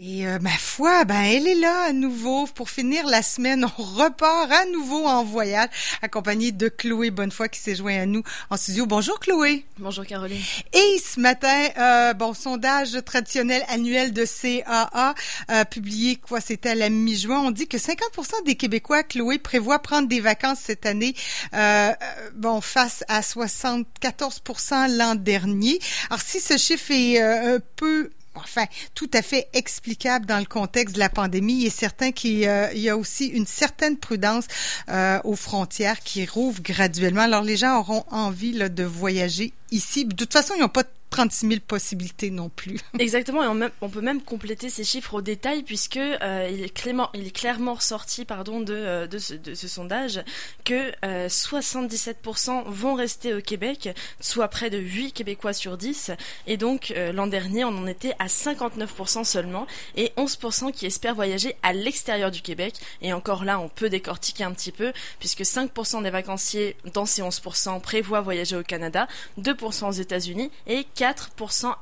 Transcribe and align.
Et 0.00 0.26
euh, 0.26 0.40
ma 0.40 0.50
foi, 0.50 1.04
ben 1.04 1.22
elle 1.22 1.46
est 1.46 1.54
là 1.54 1.84
à 1.84 1.92
nouveau 1.92 2.46
pour 2.46 2.68
finir 2.68 3.06
la 3.06 3.22
semaine. 3.22 3.64
On 3.78 3.82
repart 3.82 4.50
à 4.50 4.64
nouveau 4.72 5.06
en 5.06 5.22
voyage, 5.22 5.68
accompagné 6.02 6.50
de 6.50 6.68
Chloé 6.68 7.12
Bonnefoy 7.12 7.48
qui 7.48 7.60
s'est 7.60 7.76
joint 7.76 8.00
à 8.00 8.04
nous 8.04 8.24
en 8.50 8.56
studio. 8.56 8.86
Bonjour 8.86 9.20
Chloé. 9.20 9.64
Bonjour 9.78 10.04
Caroline. 10.04 10.42
Et 10.72 10.98
ce 10.98 11.20
matin, 11.20 11.68
euh, 11.78 12.12
bon 12.12 12.34
sondage 12.34 13.04
traditionnel 13.04 13.62
annuel 13.68 14.12
de 14.12 14.24
CAA 14.24 15.14
euh, 15.52 15.64
publié 15.64 16.16
quoi 16.16 16.40
C'était 16.40 16.70
à 16.70 16.74
la 16.74 16.90
mi-juin. 16.90 17.38
On 17.38 17.52
dit 17.52 17.68
que 17.68 17.76
50% 17.76 18.44
des 18.46 18.56
Québécois, 18.56 19.04
Chloé, 19.04 19.38
prévoient 19.38 19.78
prendre 19.78 20.08
des 20.08 20.20
vacances 20.20 20.58
cette 20.58 20.86
année. 20.86 21.14
Euh, 21.54 21.92
bon, 22.34 22.60
face 22.60 23.04
à 23.06 23.20
74% 23.20 24.96
l'an 24.96 25.14
dernier. 25.14 25.78
Alors 26.10 26.20
si 26.20 26.40
ce 26.40 26.56
chiffre 26.56 26.90
est 26.90 27.20
un 27.22 27.60
peu 27.76 28.10
enfin, 28.34 28.64
tout 28.94 29.10
à 29.12 29.22
fait 29.22 29.48
explicable 29.52 30.26
dans 30.26 30.38
le 30.38 30.44
contexte 30.44 30.94
de 30.94 31.00
la 31.00 31.08
pandémie. 31.08 31.60
Il 31.60 31.66
est 31.66 31.70
certain 31.70 32.12
qu'il 32.12 32.38
y 32.38 32.88
a 32.88 32.96
aussi 32.96 33.26
une 33.26 33.46
certaine 33.46 33.96
prudence 33.96 34.46
euh, 34.88 35.20
aux 35.24 35.36
frontières 35.36 36.00
qui 36.00 36.26
rouvrent 36.26 36.62
graduellement. 36.62 37.22
Alors, 37.22 37.42
les 37.42 37.56
gens 37.56 37.78
auront 37.78 38.04
envie 38.10 38.52
de 38.52 38.84
voyager 38.84 39.52
ici. 39.70 40.04
De 40.04 40.14
toute 40.14 40.32
façon, 40.32 40.54
ils 40.56 40.60
n'ont 40.60 40.68
pas 40.68 40.84
36 41.14 41.46
000 41.46 41.60
possibilités 41.64 42.30
non 42.32 42.48
plus. 42.48 42.80
Exactement, 42.98 43.44
et 43.44 43.70
on, 43.80 43.88
peut 43.88 44.00
même 44.00 44.20
compléter 44.20 44.68
ces 44.68 44.82
chiffres 44.82 45.14
au 45.14 45.20
détail 45.20 45.62
puisque 45.62 45.96
euh, 45.96 46.50
il, 46.52 46.64
est 46.64 46.74
clairement, 46.74 47.08
il 47.14 47.30
ressorti 47.68 48.24
pardon, 48.24 48.58
de, 48.58 48.74
euh, 48.74 49.06
de 49.06 49.18
ce 49.18 49.68
sondage 49.68 50.24
que 50.64 50.90
77% 51.04 52.50
euh, 52.50 52.62
vont 52.66 52.94
rester 52.94 53.32
au 53.32 53.40
Québec, 53.40 53.90
soit 54.18 54.48
près 54.48 54.70
de 54.70 54.78
8 54.78 55.12
Québécois 55.12 55.52
sur 55.52 55.76
10. 55.76 56.10
Et 56.48 56.56
donc 56.56 56.92
l'an 57.12 57.28
dernier, 57.28 57.64
on 57.64 57.78
en 57.78 57.86
était 57.86 58.14
à 58.18 58.26
59% 58.26 59.22
seulement 59.22 59.68
et 59.96 60.12
11% 60.16 60.72
qui 60.72 60.86
espèrent 60.86 61.14
voyager 61.14 61.54
à 61.62 61.72
l'extérieur 61.72 62.32
du 62.32 62.42
Québec. 62.42 62.74
Et 63.02 63.12
encore 63.12 63.44
là, 63.44 63.60
on 63.60 63.68
peut 63.68 63.88
décortiquer 63.88 64.42
un 64.42 64.52
petit 64.52 64.72
peu 64.72 64.92
puisque 65.20 65.42
5% 65.42 66.02
des 66.02 66.10
vacanciers 66.10 66.74
dans 66.92 67.06
ces 67.06 67.22
11% 67.22 67.80
prévoient 67.80 68.20
voyager 68.20 68.56
au 68.56 68.64
Canada, 68.64 69.06
2% 69.40 69.88
aux 69.88 69.92
États-Unis 69.92 70.50
et 70.66 70.84
4% 70.96 71.03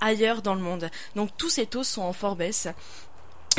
ailleurs 0.01 0.43
dans 0.43 0.55
le 0.55 0.61
monde. 0.61 0.91
Donc 1.17 1.31
tous 1.37 1.51
ces 1.51 1.67
taux 1.67 1.85
sont 1.85 2.03
en 2.03 2.13
fort 2.13 2.37
baisse. 2.37 2.69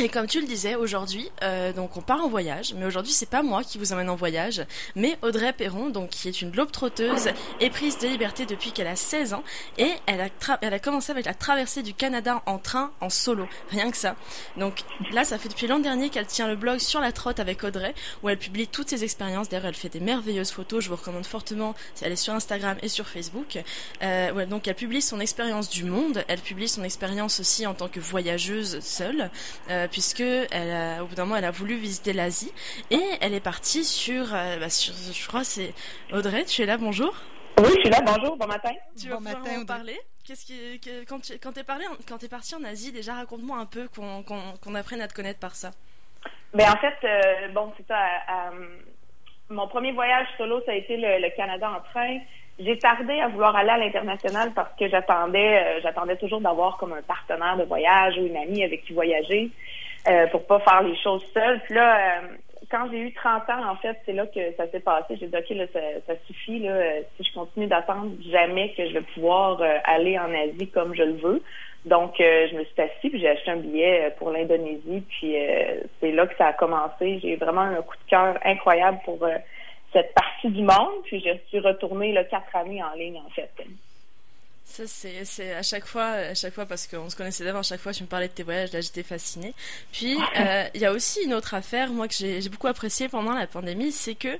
Et 0.00 0.08
comme 0.08 0.26
tu 0.26 0.40
le 0.40 0.46
disais, 0.46 0.74
aujourd'hui, 0.74 1.30
euh, 1.44 1.72
donc 1.72 1.96
on 1.96 2.00
part 2.00 2.20
en 2.24 2.28
voyage, 2.28 2.74
mais 2.76 2.84
aujourd'hui 2.84 3.12
c'est 3.12 3.30
pas 3.30 3.44
moi 3.44 3.62
qui 3.62 3.78
vous 3.78 3.92
emmène 3.92 4.10
en 4.10 4.16
voyage, 4.16 4.66
mais 4.96 5.16
Audrey 5.22 5.52
Perron, 5.52 5.88
donc 5.88 6.10
qui 6.10 6.26
est 6.26 6.42
une 6.42 6.50
globe-trotteuse, 6.50 7.28
est 7.60 7.70
prise 7.70 7.98
de 7.98 8.08
liberté 8.08 8.44
depuis 8.44 8.72
qu'elle 8.72 8.88
a 8.88 8.96
16 8.96 9.34
ans, 9.34 9.44
et 9.78 9.92
elle 10.06 10.20
a, 10.20 10.28
elle 10.62 10.74
a 10.74 10.80
commencé 10.80 11.12
avec 11.12 11.26
la 11.26 11.34
traversée 11.34 11.84
du 11.84 11.94
Canada 11.94 12.42
en 12.46 12.58
train, 12.58 12.90
en 13.00 13.08
solo, 13.08 13.46
rien 13.70 13.88
que 13.88 13.96
ça. 13.96 14.16
Donc 14.56 14.82
là, 15.12 15.22
ça 15.22 15.38
fait 15.38 15.48
depuis 15.48 15.68
l'an 15.68 15.78
dernier 15.78 16.10
qu'elle 16.10 16.26
tient 16.26 16.48
le 16.48 16.56
blog 16.56 16.80
sur 16.80 17.00
la 17.00 17.12
trotte 17.12 17.38
avec 17.38 17.62
Audrey, 17.62 17.94
où 18.24 18.28
elle 18.28 18.38
publie 18.38 18.66
toutes 18.66 18.88
ses 18.88 19.04
expériences. 19.04 19.48
D'ailleurs, 19.48 19.66
elle 19.66 19.74
fait 19.74 19.90
des 19.90 20.00
merveilleuses 20.00 20.50
photos, 20.50 20.82
je 20.82 20.88
vous 20.88 20.96
recommande 20.96 21.26
fortement. 21.26 21.76
Elle 22.02 22.10
est 22.10 22.16
sur 22.16 22.34
Instagram 22.34 22.76
et 22.82 22.88
sur 22.88 23.06
Facebook. 23.06 23.62
Euh, 24.02 24.44
donc 24.46 24.66
elle 24.66 24.74
publie 24.74 25.02
son 25.02 25.20
expérience 25.20 25.70
du 25.70 25.84
monde, 25.84 26.24
elle 26.26 26.40
publie 26.40 26.68
son 26.68 26.82
expérience 26.82 27.38
aussi 27.38 27.64
en 27.64 27.74
tant 27.74 27.88
que 27.88 28.00
voyageuse 28.00 28.80
seule. 28.80 29.30
Euh, 29.70 29.83
euh, 29.84 29.88
puisque 29.88 30.20
elle 30.20 30.70
a, 30.70 31.02
au 31.02 31.06
bout 31.06 31.14
d'un 31.14 31.24
moment 31.24 31.36
elle 31.36 31.44
a 31.44 31.50
voulu 31.50 31.76
visiter 31.76 32.12
l'Asie 32.12 32.52
et 32.90 33.02
elle 33.20 33.34
est 33.34 33.44
partie 33.44 33.84
sur, 33.84 34.34
euh, 34.34 34.58
bah, 34.58 34.70
sur 34.70 34.94
je 34.94 35.26
crois 35.26 35.44
c'est 35.44 35.74
Audrey, 36.12 36.44
tu 36.44 36.62
es 36.62 36.66
là, 36.66 36.76
bonjour. 36.76 37.14
Oui, 37.58 37.70
je 37.76 37.80
suis 37.80 37.90
là, 37.90 38.00
bonjour, 38.04 38.36
bon 38.36 38.46
matin. 38.46 38.72
Tu 39.00 39.08
vas 39.08 39.20
matin, 39.20 39.62
en 39.62 39.64
parler? 39.64 39.98
Qu'est-ce 40.24 40.44
qui, 40.44 40.80
quand 41.06 41.20
tu 41.20 41.38
quand 41.38 41.56
es 41.56 41.64
parlé, 41.64 41.84
quand 42.08 42.22
es 42.24 42.28
parti 42.28 42.54
en 42.54 42.64
Asie, 42.64 42.92
déjà 42.92 43.14
raconte-moi 43.14 43.58
un 43.58 43.66
peu 43.66 43.88
qu'on 43.88 44.74
apprenne 44.74 45.00
à 45.00 45.08
te 45.08 45.14
connaître 45.14 45.38
par 45.38 45.54
ça. 45.54 45.70
Ben 46.52 46.70
en 46.70 46.76
fait, 46.76 46.96
euh, 47.04 47.48
bon 47.48 47.72
c'est 47.76 47.86
ça. 47.86 48.22
mon 49.50 49.68
premier 49.68 49.92
voyage 49.92 50.26
solo, 50.38 50.62
ça 50.66 50.72
a 50.72 50.74
été 50.74 50.96
le 50.96 51.36
Canada 51.36 51.70
en 51.70 51.80
train. 51.90 52.18
J'ai 52.58 52.78
tardé 52.78 53.20
à 53.20 53.28
vouloir 53.28 53.56
aller 53.56 53.70
à 53.70 53.78
l'international 53.78 54.52
parce 54.54 54.72
que 54.78 54.88
j'attendais, 54.88 55.58
euh, 55.58 55.80
j'attendais 55.82 56.16
toujours 56.16 56.40
d'avoir 56.40 56.76
comme 56.76 56.92
un 56.92 57.02
partenaire 57.02 57.56
de 57.56 57.64
voyage 57.64 58.16
ou 58.16 58.26
une 58.26 58.36
amie 58.36 58.62
avec 58.62 58.84
qui 58.84 58.92
voyager 58.92 59.50
euh, 60.06 60.26
pour 60.26 60.46
pas 60.46 60.60
faire 60.60 60.82
les 60.82 60.96
choses 60.96 61.24
seule. 61.32 61.60
Puis 61.64 61.74
là, 61.74 61.96
euh, 61.96 62.20
quand 62.70 62.88
j'ai 62.90 62.98
eu 62.98 63.12
30 63.14 63.48
ans, 63.48 63.70
en 63.70 63.76
fait, 63.76 63.96
c'est 64.04 64.12
là 64.12 64.26
que 64.26 64.52
ça 64.56 64.68
s'est 64.70 64.80
passé. 64.80 65.16
J'ai 65.18 65.28
dit, 65.28 65.36
OK, 65.36 65.48
là, 65.50 65.64
ça, 66.06 66.12
suffit. 66.26 66.58
Là, 66.58 66.70
euh, 66.72 67.00
si 67.16 67.24
je 67.24 67.32
continue 67.32 67.66
d'attendre, 67.66 68.12
jamais 68.30 68.72
que 68.76 68.86
je 68.86 68.92
vais 68.92 69.04
pouvoir 69.14 69.62
aller 69.84 70.18
en 70.18 70.32
Asie 70.34 70.68
comme 70.68 70.94
je 70.94 71.02
le 71.02 71.14
veux. 71.14 71.42
Donc, 71.86 72.14
je 72.18 72.54
me 72.54 72.64
suis 72.64 72.80
assise 72.80 73.10
puis 73.10 73.20
j'ai 73.20 73.28
acheté 73.28 73.50
un 73.50 73.56
billet 73.56 74.14
pour 74.18 74.30
l'Indonésie. 74.30 75.02
Puis 75.08 75.36
c'est 76.00 76.12
là 76.12 76.26
que 76.26 76.36
ça 76.36 76.48
a 76.48 76.52
commencé. 76.52 77.18
J'ai 77.20 77.36
vraiment 77.36 77.62
un 77.62 77.82
coup 77.82 77.96
de 77.96 78.10
cœur 78.10 78.38
incroyable 78.44 78.98
pour 79.04 79.18
cette 79.94 80.12
partie 80.12 80.50
du 80.50 80.62
monde. 80.62 81.02
Puis 81.04 81.20
je 81.20 81.30
suis 81.48 81.60
retournée 81.60 82.12
là, 82.12 82.24
quatre 82.24 82.54
années 82.54 82.82
en 82.82 82.94
ligne, 82.94 83.18
en 83.24 83.30
fait. 83.30 83.50
Ça, 84.66 84.84
c'est 84.86 85.52
à 85.52 85.62
chaque 85.62 85.84
fois, 85.84 86.06
à 86.06 86.34
chaque 86.34 86.54
fois, 86.54 86.64
parce 86.64 86.86
qu'on 86.86 87.10
se 87.10 87.14
connaissait 87.14 87.44
d'avant, 87.44 87.58
à 87.58 87.62
chaque 87.62 87.80
fois, 87.80 87.92
tu 87.92 88.02
me 88.02 88.08
parlais 88.08 88.28
de 88.28 88.32
tes 88.32 88.42
voyages, 88.42 88.72
là, 88.72 88.80
j'étais 88.80 89.02
fascinée. 89.02 89.52
Puis, 89.92 90.16
euh, 90.38 90.64
il 90.74 90.80
y 90.80 90.86
a 90.86 90.90
aussi 90.90 91.22
une 91.22 91.34
autre 91.34 91.52
affaire, 91.52 91.90
moi, 91.90 92.08
que 92.08 92.14
j'ai 92.14 92.48
beaucoup 92.48 92.66
appréciée 92.66 93.08
pendant 93.08 93.34
la 93.34 93.46
pandémie, 93.46 93.92
c'est 93.92 94.14
que 94.14 94.36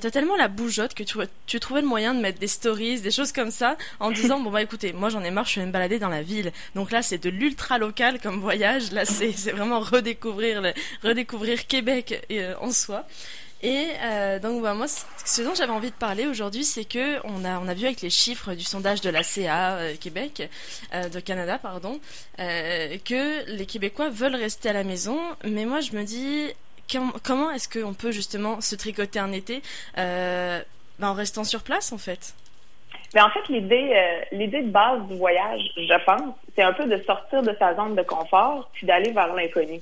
tu 0.00 0.06
as 0.06 0.10
tellement 0.10 0.34
la 0.36 0.48
bougeotte 0.48 0.94
que 0.94 1.04
tu, 1.04 1.18
tu 1.46 1.60
trouvais 1.60 1.82
le 1.82 1.86
moyen 1.86 2.14
de 2.14 2.20
mettre 2.20 2.38
des 2.38 2.48
stories, 2.48 3.02
des 3.02 3.10
choses 3.10 3.32
comme 3.32 3.50
ça, 3.50 3.76
en 4.00 4.10
disant, 4.10 4.40
bon, 4.42 4.50
bah 4.50 4.62
écoutez, 4.62 4.94
moi, 4.94 5.10
j'en 5.10 5.22
ai 5.22 5.30
marre, 5.30 5.44
je 5.46 5.60
vais 5.60 5.66
me 5.66 5.72
balader 5.72 5.98
dans 5.98 6.08
la 6.08 6.22
ville. 6.22 6.52
Donc 6.74 6.90
là, 6.90 7.02
c'est 7.02 7.22
de 7.22 7.28
l'ultra 7.28 7.78
local 7.78 8.18
comme 8.18 8.40
voyage. 8.40 8.92
Là, 8.92 9.04
c'est 9.04 9.52
vraiment 9.52 9.80
redécouvrir, 9.80 10.62
redécouvrir 11.04 11.66
Québec 11.66 12.26
euh, 12.32 12.54
en 12.60 12.70
soi. 12.70 13.04
Et 13.62 13.88
euh, 14.02 14.38
donc 14.38 14.62
bah, 14.62 14.74
moi, 14.74 14.86
ce 14.86 15.42
dont 15.42 15.54
j'avais 15.54 15.72
envie 15.72 15.90
de 15.90 15.96
parler 15.96 16.26
aujourd'hui, 16.26 16.64
c'est 16.64 16.84
que 16.84 17.18
on 17.24 17.44
a 17.44 17.58
on 17.58 17.68
a 17.68 17.74
vu 17.74 17.86
avec 17.86 18.02
les 18.02 18.10
chiffres 18.10 18.54
du 18.54 18.62
sondage 18.62 19.00
de 19.00 19.08
la 19.08 19.22
CA 19.22 19.76
euh, 19.76 19.94
Québec, 19.98 20.50
euh, 20.94 21.08
de 21.08 21.20
Canada 21.20 21.58
pardon, 21.58 21.98
que 22.38 23.56
les 23.56 23.66
Québécois 23.66 24.10
veulent 24.10 24.36
rester 24.36 24.68
à 24.68 24.72
la 24.74 24.84
maison. 24.84 25.18
Mais 25.44 25.64
moi, 25.64 25.80
je 25.80 25.92
me 25.92 26.04
dis 26.04 26.52
comment 27.24 27.50
est-ce 27.50 27.68
qu'on 27.68 27.94
peut 27.94 28.10
justement 28.10 28.60
se 28.60 28.76
tricoter 28.76 29.18
un 29.18 29.32
été 29.32 29.62
bah, 29.96 31.10
en 31.10 31.14
restant 31.14 31.44
sur 31.44 31.62
place 31.62 31.92
en 31.92 31.98
fait? 31.98 32.34
Mais 33.14 33.22
en 33.22 33.30
fait, 33.30 33.48
l'idée, 33.48 34.20
l'idée 34.32 34.62
de 34.62 34.70
base 34.70 35.00
du 35.08 35.16
voyage, 35.16 35.62
je 35.76 36.04
pense, 36.04 36.34
c'est 36.54 36.62
un 36.62 36.72
peu 36.74 36.84
de 36.84 37.02
sortir 37.04 37.42
de 37.42 37.54
sa 37.58 37.74
zone 37.74 37.94
de 37.94 38.02
confort 38.02 38.68
puis 38.74 38.86
d'aller 38.86 39.12
vers 39.12 39.34
l'inconnu 39.34 39.80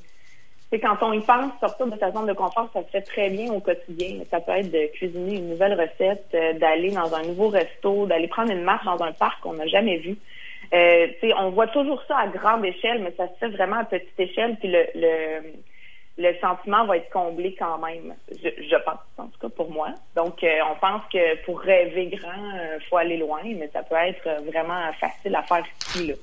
quand 0.72 0.96
on 1.02 1.12
y 1.12 1.20
pense, 1.20 1.52
sortir 1.60 1.86
de 1.86 1.96
sa 1.98 2.10
zone 2.10 2.26
de 2.26 2.32
confort, 2.32 2.68
ça 2.72 2.82
se 2.82 2.88
fait 2.88 3.02
très 3.02 3.30
bien 3.30 3.52
au 3.52 3.60
quotidien. 3.60 4.24
Ça 4.30 4.40
peut 4.40 4.52
être 4.52 4.70
de 4.70 4.86
cuisiner 4.88 5.36
une 5.36 5.50
nouvelle 5.50 5.80
recette, 5.80 6.26
euh, 6.34 6.52
d'aller 6.54 6.90
dans 6.90 7.14
un 7.14 7.22
nouveau 7.22 7.48
resto, 7.48 8.06
d'aller 8.06 8.28
prendre 8.28 8.50
une 8.50 8.62
marche 8.62 8.84
dans 8.84 9.00
un 9.02 9.12
parc 9.12 9.40
qu'on 9.40 9.52
n'a 9.54 9.66
jamais 9.66 9.98
vu. 9.98 10.16
Euh, 10.72 11.06
on 11.38 11.50
voit 11.50 11.68
toujours 11.68 12.02
ça 12.08 12.18
à 12.18 12.26
grande 12.26 12.64
échelle, 12.64 13.02
mais 13.02 13.12
ça 13.16 13.28
se 13.28 13.34
fait 13.38 13.48
vraiment 13.48 13.76
à 13.76 13.84
petite 13.84 14.18
échelle, 14.18 14.56
puis 14.56 14.68
le, 14.68 14.84
le, 14.96 15.52
le 16.18 16.34
sentiment 16.40 16.86
va 16.86 16.96
être 16.96 17.10
comblé 17.10 17.54
quand 17.56 17.78
même, 17.78 18.14
je, 18.30 18.48
je 18.48 18.76
pense, 18.84 18.98
en 19.18 19.26
tout 19.26 19.38
cas 19.40 19.50
pour 19.50 19.70
moi. 19.70 19.90
Donc, 20.16 20.42
euh, 20.42 20.58
on 20.72 20.74
pense 20.80 21.02
que 21.12 21.44
pour 21.44 21.60
rêver 21.60 22.06
grand, 22.06 22.50
il 22.80 22.84
faut 22.88 22.96
aller 22.96 23.18
loin, 23.18 23.42
mais 23.44 23.68
ça 23.72 23.82
peut 23.84 23.94
être 23.94 24.42
vraiment 24.44 24.90
facile 24.98 25.36
à 25.36 25.42
faire 25.42 25.64
ici, 25.80 26.08
là. 26.08 26.14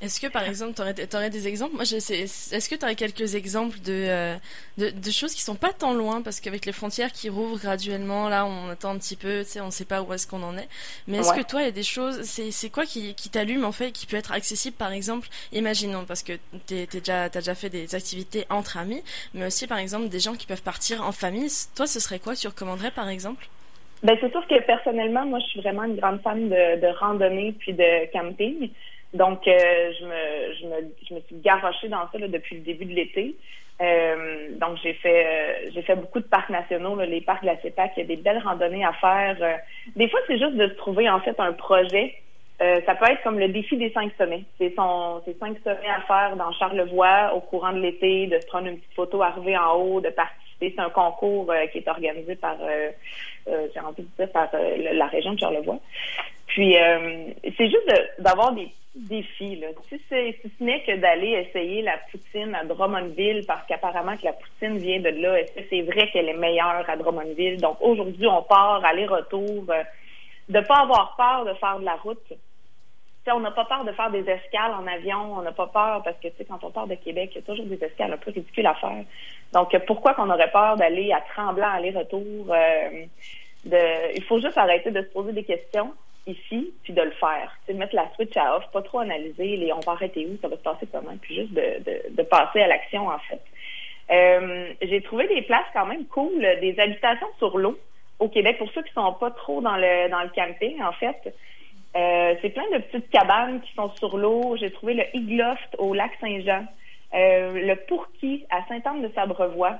Est-ce 0.00 0.20
que 0.20 0.26
par 0.26 0.44
exemple, 0.44 0.74
tu 0.74 1.16
aurais, 1.16 1.30
des 1.30 1.48
exemples? 1.48 1.74
Moi, 1.74 1.84
est-ce 1.84 2.68
que 2.68 2.74
tu 2.74 2.84
aurais 2.84 2.94
quelques 2.94 3.34
exemples 3.36 3.78
euh, 3.88 4.36
de, 4.76 4.90
de, 4.90 5.10
choses 5.10 5.34
qui 5.34 5.40
sont 5.40 5.54
pas 5.54 5.72
tant 5.72 5.94
loin? 5.94 6.20
Parce 6.20 6.40
qu'avec 6.40 6.66
les 6.66 6.72
frontières 6.72 7.12
qui 7.12 7.30
rouvrent 7.30 7.58
graduellement, 7.58 8.28
là, 8.28 8.44
on 8.44 8.70
attend 8.70 8.90
un 8.90 8.98
petit 8.98 9.16
peu, 9.16 9.44
tu 9.44 9.50
sais, 9.50 9.60
on 9.60 9.70
sait 9.70 9.84
pas 9.84 10.02
où 10.02 10.12
est-ce 10.12 10.26
qu'on 10.26 10.42
en 10.42 10.58
est. 10.58 10.68
Mais 11.06 11.18
est-ce 11.18 11.32
que 11.32 11.42
toi, 11.42 11.62
il 11.62 11.64
y 11.66 11.68
a 11.68 11.72
des 11.72 11.82
choses, 11.82 12.22
c'est 12.22 12.70
quoi 12.70 12.84
qui, 12.84 13.14
qui 13.14 13.30
t'allume 13.30 13.64
en 13.64 13.72
fait, 13.72 13.92
qui 13.92 14.06
peut 14.06 14.16
être 14.16 14.32
accessible 14.32 14.76
par 14.76 14.92
exemple 14.92 15.28
Imaginons, 15.52 16.04
parce 16.04 16.22
que 16.22 16.32
tu 16.66 16.74
as 16.74 16.86
déjà, 16.86 17.28
déjà 17.28 17.54
fait 17.54 17.70
des 17.70 17.94
activités 17.94 18.44
entre 18.50 18.76
amis, 18.76 19.02
mais 19.32 19.46
aussi 19.46 19.66
par 19.66 19.78
exemple 19.78 20.08
des 20.08 20.20
gens 20.20 20.34
qui 20.34 20.46
peuvent 20.46 20.62
partir 20.62 21.02
en 21.06 21.12
famille. 21.12 21.48
Toi, 21.76 21.86
ce 21.86 22.00
serait 22.00 22.18
quoi? 22.18 22.34
Tu 22.34 22.48
recommanderais 22.48 22.90
par 22.90 23.08
exemple? 23.08 23.46
Ben, 24.02 24.18
c'est 24.20 24.30
sûr 24.30 24.46
que 24.46 24.60
personnellement, 24.66 25.24
moi, 25.24 25.38
je 25.38 25.46
suis 25.46 25.60
vraiment 25.60 25.84
une 25.84 25.96
grande 25.96 26.20
fan 26.20 26.50
de, 26.50 26.80
de 26.80 26.98
randonnée 26.98 27.54
puis 27.58 27.72
de 27.72 28.12
camping. 28.12 28.68
Donc, 29.14 29.46
euh, 29.46 29.92
je, 29.98 30.04
me, 30.04 30.54
je, 30.60 30.66
me, 30.66 30.92
je 31.08 31.14
me 31.14 31.20
suis 31.20 31.36
garochée 31.36 31.88
dans 31.88 32.10
ça 32.10 32.18
là, 32.18 32.26
depuis 32.28 32.56
le 32.56 32.62
début 32.62 32.84
de 32.84 32.94
l'été. 32.94 33.36
Euh, 33.80 34.48
donc, 34.58 34.76
j'ai 34.82 34.94
fait 34.94 35.26
euh, 35.26 35.70
j'ai 35.72 35.82
fait 35.82 35.96
beaucoup 35.96 36.20
de 36.20 36.26
parcs 36.26 36.50
nationaux, 36.50 36.96
là, 36.96 37.06
les 37.06 37.20
parcs 37.20 37.42
de 37.42 37.46
la 37.46 37.60
CEPAC. 37.60 37.92
Il 37.96 38.00
y 38.00 38.02
a 38.02 38.06
des 38.06 38.16
belles 38.16 38.42
randonnées 38.44 38.84
à 38.84 38.92
faire. 38.94 39.36
des 39.94 40.08
fois, 40.08 40.20
c'est 40.26 40.38
juste 40.38 40.56
de 40.56 40.66
trouver, 40.66 41.08
en 41.08 41.20
fait, 41.20 41.38
un 41.38 41.52
projet. 41.52 42.14
ça 42.58 42.94
peut 42.96 43.06
être 43.10 43.22
comme 43.22 43.38
le 43.38 43.48
défi 43.48 43.76
des 43.76 43.92
cinq 43.92 44.12
sommets. 44.18 44.44
C'est 44.58 44.74
son 44.74 45.22
cinq 45.38 45.58
sommets 45.62 45.94
à 45.96 46.00
faire 46.02 46.36
dans 46.36 46.52
Charlevoix 46.52 47.34
au 47.34 47.40
courant 47.40 47.72
de 47.72 47.80
l'été, 47.80 48.26
de 48.26 48.38
se 48.40 48.46
prendre 48.46 48.66
une 48.66 48.78
petite 48.78 48.94
photo 48.94 49.22
arriver 49.22 49.56
en 49.56 49.74
haut, 49.76 50.00
de 50.00 50.10
participer 50.10 50.43
C'est 50.60 50.74
un 50.78 50.90
concours 50.90 51.52
qui 51.72 51.78
est 51.78 51.88
organisé 51.88 52.36
par, 52.36 52.56
envie 52.56 54.02
de 54.02 54.08
dire, 54.16 54.32
par 54.32 54.48
la 54.52 55.06
région 55.06 55.34
de 55.34 55.38
Charlevoix. 55.38 55.78
Puis, 56.46 56.76
c'est 57.56 57.70
juste 57.70 57.92
d'avoir 58.18 58.52
des 58.52 58.68
défis. 58.94 59.56
Là. 59.56 59.68
Si, 59.88 59.98
si 60.08 60.52
ce 60.58 60.64
n'est 60.64 60.82
que 60.84 60.96
d'aller 60.96 61.46
essayer 61.48 61.82
la 61.82 61.98
poutine 62.10 62.54
à 62.54 62.64
Drummondville, 62.64 63.44
parce 63.46 63.66
qu'apparemment 63.66 64.16
que 64.16 64.24
la 64.24 64.32
poutine 64.34 64.78
vient 64.78 65.00
de 65.00 65.08
là, 65.08 65.40
est-ce 65.40 65.52
que 65.52 65.60
c'est 65.68 65.82
vrai 65.82 66.08
qu'elle 66.12 66.28
est 66.28 66.36
meilleure 66.36 66.88
à 66.88 66.96
Drummondville? 66.96 67.60
Donc, 67.60 67.78
aujourd'hui, 67.80 68.26
on 68.26 68.42
part 68.42 68.84
aller-retour. 68.84 69.64
de 70.48 70.60
pas 70.60 70.80
avoir 70.82 71.16
peur 71.16 71.44
de 71.44 71.54
faire 71.58 71.78
de 71.78 71.84
la 71.84 71.96
route 71.96 72.32
on 73.32 73.40
n'a 73.40 73.50
pas 73.50 73.64
peur 73.64 73.84
de 73.84 73.92
faire 73.92 74.10
des 74.10 74.28
escales 74.28 74.72
en 74.72 74.86
avion, 74.86 75.38
on 75.38 75.42
n'a 75.42 75.52
pas 75.52 75.66
peur 75.66 76.02
parce 76.02 76.16
que 76.18 76.28
quand 76.46 76.62
on 76.62 76.70
part 76.70 76.86
de 76.86 76.94
Québec, 76.94 77.30
il 77.32 77.36
y 77.36 77.38
a 77.38 77.42
toujours 77.42 77.66
des 77.66 77.82
escales 77.82 78.12
un 78.12 78.16
peu 78.16 78.30
ridicules 78.30 78.66
à 78.66 78.74
faire. 78.74 79.04
Donc 79.52 79.74
pourquoi 79.86 80.14
qu'on 80.14 80.30
aurait 80.30 80.50
peur 80.50 80.76
d'aller 80.76 81.12
à 81.12 81.20
Tremblant 81.32 81.70
aller-retour 81.70 82.22
euh, 82.22 83.04
de, 83.64 84.16
Il 84.16 84.24
faut 84.24 84.40
juste 84.40 84.58
arrêter 84.58 84.90
de 84.90 85.00
se 85.00 85.08
poser 85.08 85.32
des 85.32 85.44
questions 85.44 85.94
ici, 86.26 86.72
puis 86.82 86.92
de 86.92 87.02
le 87.02 87.10
faire. 87.12 87.50
C'est 87.66 87.74
mettre 87.74 87.94
la 87.94 88.08
switch 88.14 88.36
à 88.36 88.56
off, 88.56 88.64
pas 88.72 88.82
trop 88.82 89.00
analyser 89.00 89.56
les 89.56 89.72
on 89.72 89.80
va 89.80 89.92
arrêter 89.92 90.26
où, 90.26 90.36
ça 90.40 90.48
va 90.48 90.56
se 90.56 90.62
passer 90.62 90.86
comment, 90.90 91.16
puis 91.20 91.34
juste 91.34 91.52
de, 91.52 92.22
passer 92.22 92.60
à 92.60 92.66
l'action 92.66 93.08
en 93.08 93.18
fait. 93.18 93.40
Euh, 94.10 94.72
j'ai 94.82 95.00
trouvé 95.00 95.26
des 95.28 95.42
places 95.42 95.66
quand 95.72 95.86
même 95.86 96.04
cool, 96.06 96.40
des 96.60 96.78
habitations 96.78 97.28
sur 97.38 97.56
l'eau 97.56 97.78
au 98.18 98.28
Québec 98.28 98.58
pour 98.58 98.70
ceux 98.72 98.82
qui 98.82 98.92
sont 98.92 99.12
pas 99.14 99.30
trop 99.30 99.60
dans 99.60 99.76
le 99.76 100.08
dans 100.10 100.22
le 100.22 100.28
camping 100.28 100.82
en 100.82 100.92
fait. 100.92 101.34
Euh, 101.96 102.34
c'est 102.42 102.50
plein 102.50 102.68
de 102.72 102.78
petites 102.78 103.08
cabanes 103.10 103.60
qui 103.60 103.72
sont 103.74 103.90
sur 103.96 104.16
l'eau. 104.16 104.56
J'ai 104.58 104.70
trouvé 104.72 104.94
le 104.94 105.04
Igloft 105.14 105.76
au 105.78 105.94
lac 105.94 106.10
Saint-Jean, 106.20 106.64
euh, 107.14 107.52
le 107.52 107.76
Pourqui 107.86 108.44
à 108.50 108.66
Sainte-Anne-de-Sabrevois, 108.66 109.76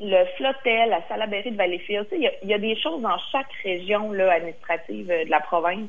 le 0.00 0.24
Flotel 0.36 0.92
à 0.92 1.02
Salaberry 1.06 1.52
de 1.52 1.56
Valleyfield. 1.56 2.08
Il 2.12 2.28
y, 2.42 2.46
y, 2.48 2.54
a 2.54 2.58
des 2.58 2.74
choses 2.76 3.00
dans 3.02 3.18
chaque 3.30 3.52
région 3.62 4.10
là, 4.10 4.32
administrative 4.32 5.10
euh, 5.10 5.24
de 5.24 5.30
la 5.30 5.38
province. 5.40 5.88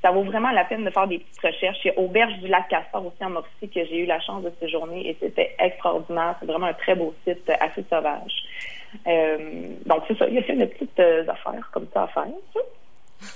Ça 0.00 0.12
vaut 0.12 0.22
vraiment 0.22 0.52
la 0.52 0.64
peine 0.64 0.84
de 0.84 0.90
faire 0.90 1.08
des 1.08 1.18
petites 1.18 1.40
recherches. 1.40 1.78
Il 1.84 1.88
y 1.88 1.90
a 1.90 1.98
Auberge 1.98 2.38
du 2.38 2.46
lac 2.46 2.68
Castor 2.68 3.04
aussi 3.04 3.24
en 3.24 3.30
Mauricie 3.30 3.68
que 3.68 3.84
j'ai 3.84 3.98
eu 3.98 4.06
la 4.06 4.20
chance 4.20 4.44
de 4.44 4.52
séjourner 4.60 5.08
et 5.08 5.16
c'était 5.20 5.56
extraordinaire. 5.58 6.36
C'est 6.38 6.46
vraiment 6.46 6.66
un 6.66 6.74
très 6.74 6.94
beau 6.94 7.12
site 7.26 7.50
assez 7.58 7.84
sauvage. 7.90 8.44
donc 9.86 10.04
c'est 10.06 10.16
ça, 10.16 10.28
il 10.28 10.34
y 10.34 10.38
a 10.38 10.42
plein 10.42 10.54
de 10.54 10.66
petites 10.66 11.00
affaires 11.00 11.68
comme 11.72 11.88
ça 11.92 12.04
à 12.04 12.06
faire. 12.06 12.26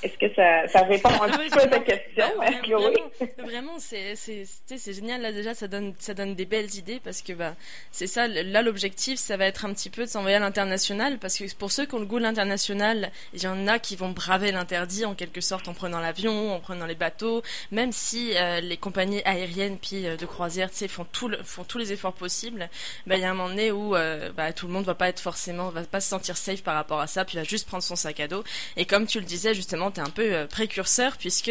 Est-ce 0.03 0.17
que 0.19 0.35
ça, 0.35 0.69
ça 0.69 0.85
répond 0.85 1.09
un 1.09 1.29
petit 1.39 1.51
peu 1.51 1.61
à 1.61 1.67
ta 1.67 1.79
question? 1.81 2.27
Bah, 2.39 2.47
vraiment, 2.63 2.91
vraiment 3.39 3.79
c'est, 3.79 4.15
c'est, 4.17 4.45
c'est 4.67 4.93
génial. 4.93 5.23
Là, 5.23 5.33
déjà, 5.33 5.55
ça 5.55 5.69
donne, 5.69 5.95
ça 5.99 6.15
donne 6.15 6.35
des 6.35 6.45
belles 6.45 6.75
idées 6.75 7.01
parce 7.03 7.23
que, 7.23 7.33
bah, 7.33 7.55
c'est 7.91 8.07
ça. 8.07 8.29
Là, 8.29 8.63
l'objectif, 8.63 9.19
ça 9.19 9.37
va 9.37 9.47
être 9.47 9.65
un 9.65 9.73
petit 9.73 9.91
peu 9.91 10.03
de 10.03 10.09
s'envoyer 10.09 10.37
à 10.37 10.41
l'international 10.41 11.19
parce 11.19 11.39
que 11.39 11.45
pour 11.57 11.73
ceux 11.73 11.87
qui 11.87 11.95
ont 11.95 12.01
le 12.01 12.07
goût 12.07 12.19
de 12.19 12.25
l'international, 12.25 13.11
il 13.35 13.43
y 13.43 13.47
en 13.47 13.67
a 13.67 13.79
qui 13.79 13.97
vont 13.97 14.11
braver 14.11 14.53
l'interdit 14.53 15.05
en 15.05 15.15
quelque 15.15 15.41
sorte 15.41 15.69
en 15.69 15.75
prenant 15.75 16.01
l'avion, 16.01 16.55
en 16.55 16.61
prenant 16.61 16.87
les 16.87 16.95
bateaux, 16.95 17.43
même 17.71 17.93
si 17.93 18.37
euh, 18.37 18.61
les 18.61 18.77
compagnies 18.77 19.23
aériennes 19.25 19.79
puis 19.79 20.07
euh, 20.07 20.17
de 20.17 20.27
croisière, 20.27 20.71
font 20.89 21.05
tout 21.05 21.31
font 21.45 21.65
tous 21.65 21.79
les 21.79 21.93
efforts 21.93 22.13
possibles. 22.13 22.69
Bah, 23.07 23.17
il 23.17 23.23
y 23.23 23.25
a 23.25 23.31
un 23.31 23.35
moment 23.35 23.49
donné 23.49 23.71
où, 23.71 23.97
euh, 23.97 24.31
bah, 24.33 24.53
tout 24.53 24.67
le 24.67 24.73
monde 24.73 24.85
va 24.85 24.95
pas 24.95 25.09
être 25.09 25.21
forcément, 25.21 25.71
va 25.71 25.83
pas 25.83 26.01
se 26.01 26.09
sentir 26.09 26.37
safe 26.37 26.63
par 26.63 26.75
rapport 26.75 27.01
à 27.01 27.07
ça, 27.07 27.25
puis 27.25 27.37
va 27.37 27.45
juste 27.45 27.67
prendre 27.67 27.83
son 27.83 27.97
sac 27.97 28.21
à 28.21 28.29
dos. 28.29 28.45
Et 28.77 28.85
comme 28.85 29.07
tu 29.07 29.19
le 29.19 29.27
disais, 29.27 29.55
justement, 29.55 29.72
tu 29.73 30.01
es 30.01 30.03
un 30.03 30.11
peu 30.11 30.35
euh, 30.35 30.47
précurseur 30.47 31.17
puisque 31.17 31.51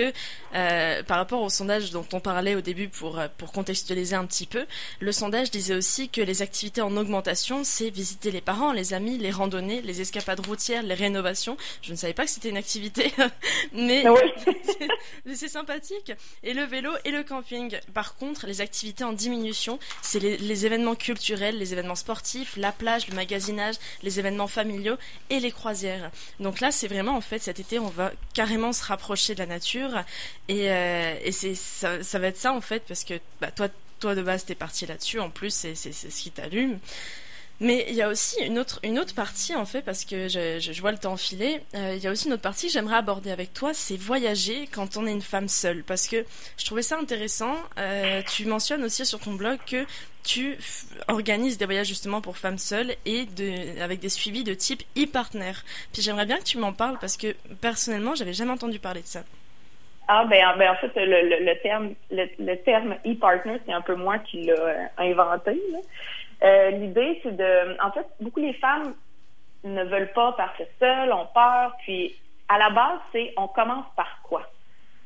euh, 0.53 1.03
par 1.03 1.17
rapport 1.17 1.41
au 1.41 1.49
sondage 1.49 1.91
dont 1.91 2.05
on 2.13 2.19
parlait 2.19 2.55
au 2.55 2.61
début 2.61 2.89
pour, 2.89 3.19
euh, 3.19 3.27
pour 3.37 3.51
contextualiser 3.51 4.15
un 4.15 4.25
petit 4.25 4.45
peu, 4.45 4.65
le 4.99 5.11
sondage 5.11 5.51
disait 5.51 5.75
aussi 5.75 6.09
que 6.09 6.21
les 6.21 6.41
activités 6.41 6.81
en 6.81 6.95
augmentation, 6.97 7.63
c'est 7.63 7.89
visiter 7.89 8.31
les 8.31 8.41
parents, 8.41 8.73
les 8.73 8.93
amis, 8.93 9.17
les 9.17 9.31
randonnées, 9.31 9.81
les 9.81 10.01
escapades 10.01 10.45
routières, 10.45 10.83
les 10.83 10.93
rénovations. 10.93 11.57
Je 11.81 11.91
ne 11.91 11.97
savais 11.97 12.13
pas 12.13 12.25
que 12.25 12.31
c'était 12.31 12.49
une 12.49 12.57
activité, 12.57 13.11
mais 13.73 14.03
ah 14.05 14.13
c'est 15.33 15.47
sympathique. 15.47 16.11
Et 16.43 16.53
le 16.53 16.63
vélo 16.63 16.91
et 17.05 17.11
le 17.11 17.23
camping. 17.23 17.77
Par 17.93 18.15
contre, 18.15 18.47
les 18.47 18.61
activités 18.61 19.03
en 19.03 19.13
diminution, 19.13 19.79
c'est 20.01 20.19
les, 20.19 20.37
les 20.37 20.65
événements 20.65 20.95
culturels, 20.95 21.57
les 21.57 21.73
événements 21.73 21.95
sportifs, 21.95 22.57
la 22.57 22.71
plage, 22.71 23.07
le 23.07 23.15
magasinage, 23.15 23.75
les 24.03 24.19
événements 24.19 24.47
familiaux 24.47 24.97
et 25.29 25.39
les 25.39 25.51
croisières. 25.51 26.11
Donc 26.39 26.59
là, 26.59 26.71
c'est 26.71 26.87
vraiment 26.87 27.15
en 27.15 27.21
fait 27.21 27.39
cet 27.39 27.59
été, 27.59 27.79
on 27.79 27.87
va 27.87 28.10
carrément 28.33 28.73
se 28.73 28.83
rapprocher 28.83 29.33
de 29.33 29.39
la 29.39 29.45
nature. 29.45 30.03
Et, 30.47 30.71
euh, 30.71 31.15
et 31.23 31.31
c'est 31.31 31.55
ça, 31.55 32.03
ça, 32.03 32.19
va 32.19 32.27
être 32.27 32.37
ça 32.37 32.53
en 32.53 32.61
fait, 32.61 32.83
parce 32.87 33.03
que 33.03 33.19
bah, 33.39 33.51
toi, 33.51 33.67
toi 33.99 34.15
de 34.15 34.21
base, 34.21 34.45
t'es 34.45 34.55
parti 34.55 34.85
là-dessus. 34.85 35.19
En 35.19 35.29
plus, 35.29 35.53
c'est 35.53 35.75
ce 35.75 36.07
qui 36.07 36.31
t'allume. 36.31 36.79
Mais 37.61 37.85
il 37.89 37.93
y 37.93 38.01
a 38.01 38.09
aussi 38.09 38.41
une 38.43 38.57
autre, 38.57 38.79
une 38.81 38.97
autre 38.97 39.13
partie, 39.13 39.53
en 39.53 39.65
fait, 39.65 39.83
parce 39.83 40.03
que 40.03 40.27
je, 40.27 40.81
vois 40.81 40.91
le 40.91 40.97
temps 40.97 41.15
filer. 41.15 41.61
Euh, 41.75 41.93
il 41.95 42.03
y 42.03 42.07
a 42.07 42.11
aussi 42.11 42.25
une 42.25 42.33
autre 42.33 42.41
partie 42.41 42.65
que 42.65 42.73
j'aimerais 42.73 42.95
aborder 42.95 43.29
avec 43.29 43.53
toi, 43.53 43.71
c'est 43.71 43.97
voyager 43.97 44.67
quand 44.71 44.97
on 44.97 45.05
est 45.05 45.11
une 45.11 45.21
femme 45.21 45.47
seule. 45.47 45.83
Parce 45.83 46.07
que 46.07 46.25
je 46.57 46.65
trouvais 46.65 46.81
ça 46.81 46.97
intéressant. 46.97 47.55
Euh, 47.77 48.23
tu 48.33 48.45
mentionnes 48.45 48.83
aussi 48.83 49.05
sur 49.05 49.19
ton 49.19 49.33
blog 49.33 49.59
que 49.67 49.85
tu 50.23 50.57
organises 51.07 51.57
des 51.57 51.65
voyages 51.65 51.87
justement 51.87 52.21
pour 52.21 52.37
femmes 52.37 52.57
seules 52.57 52.91
et 53.05 53.27
avec 53.81 53.99
des 53.99 54.09
suivis 54.09 54.43
de 54.43 54.53
type 54.53 54.83
e-partner. 54.97 55.53
Puis 55.93 56.01
j'aimerais 56.01 56.25
bien 56.25 56.37
que 56.37 56.43
tu 56.43 56.57
m'en 56.57 56.73
parles 56.73 56.97
parce 56.99 57.17
que 57.17 57.35
personnellement, 57.61 58.15
j'avais 58.15 58.33
jamais 58.33 58.51
entendu 58.51 58.79
parler 58.79 59.01
de 59.01 59.07
ça. 59.07 59.21
Ah 60.07 60.25
ben, 60.25 60.43
ben 60.57 60.71
en 60.71 60.75
fait 60.75 60.91
le, 60.95 61.53
terme 61.61 61.93
le, 62.11 62.55
terme 62.55 62.95
e-partner 63.05 63.59
c'est 63.65 63.71
un 63.71 63.81
peu 63.81 63.95
moi 63.95 64.17
qui 64.19 64.41
l'ai 64.41 64.51
euh, 64.51 64.85
inventé. 64.97 65.57
Euh, 66.43 66.71
l'idée, 66.71 67.19
c'est 67.23 67.35
de... 67.35 67.81
En 67.81 67.91
fait, 67.91 68.05
beaucoup 68.19 68.39
les 68.39 68.53
femmes 68.53 68.93
ne 69.63 69.83
veulent 69.83 70.11
pas 70.13 70.31
partir 70.33 70.65
seules, 70.79 71.11
ont 71.13 71.27
peur. 71.33 71.75
Puis, 71.83 72.15
à 72.49 72.57
la 72.57 72.69
base, 72.71 72.99
c'est 73.11 73.33
on 73.37 73.47
commence 73.47 73.85
par 73.95 74.21
quoi? 74.23 74.50